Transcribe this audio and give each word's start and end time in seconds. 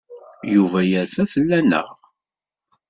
Yuba 0.53 0.79
yerfa 0.89 1.23
fell-aneɣ. 1.33 1.87